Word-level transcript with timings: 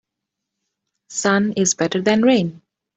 Sun 1.11 1.53
is 1.57 1.75
better 1.75 2.01
than 2.01 2.23
rain. 2.23 2.63